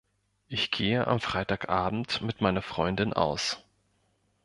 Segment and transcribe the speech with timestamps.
[0.47, 3.63] Ich gehe am Freitagabend mit meiner Freundin aus.